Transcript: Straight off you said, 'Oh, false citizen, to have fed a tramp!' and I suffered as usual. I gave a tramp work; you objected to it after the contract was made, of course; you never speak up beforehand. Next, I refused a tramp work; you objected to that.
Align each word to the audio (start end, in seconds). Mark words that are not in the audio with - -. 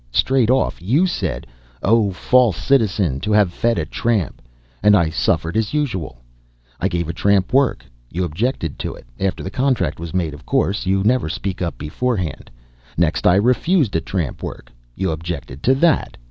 Straight 0.11 0.49
off 0.49 0.81
you 0.81 1.05
said, 1.05 1.45
'Oh, 1.83 2.09
false 2.09 2.57
citizen, 2.57 3.19
to 3.19 3.31
have 3.33 3.53
fed 3.53 3.77
a 3.77 3.85
tramp!' 3.85 4.41
and 4.81 4.97
I 4.97 5.11
suffered 5.11 5.55
as 5.55 5.75
usual. 5.75 6.23
I 6.79 6.87
gave 6.87 7.07
a 7.07 7.13
tramp 7.13 7.53
work; 7.53 7.85
you 8.09 8.23
objected 8.23 8.79
to 8.79 8.95
it 8.95 9.05
after 9.19 9.43
the 9.43 9.51
contract 9.51 9.99
was 9.99 10.11
made, 10.11 10.33
of 10.33 10.43
course; 10.43 10.87
you 10.87 11.03
never 11.03 11.29
speak 11.29 11.61
up 11.61 11.77
beforehand. 11.77 12.49
Next, 12.97 13.27
I 13.27 13.35
refused 13.35 13.95
a 13.95 14.01
tramp 14.01 14.41
work; 14.41 14.71
you 14.95 15.11
objected 15.11 15.61
to 15.61 15.75
that. 15.75 16.17